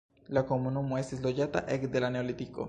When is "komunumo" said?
0.51-0.97